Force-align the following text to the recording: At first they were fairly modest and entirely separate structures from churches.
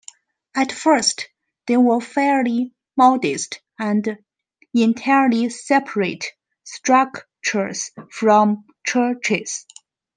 At 0.55 0.71
first 0.71 1.29
they 1.67 1.77
were 1.77 2.01
fairly 2.01 2.73
modest 2.97 3.61
and 3.77 4.17
entirely 4.73 5.49
separate 5.51 6.25
structures 6.63 7.91
from 8.09 8.65
churches. 8.83 9.67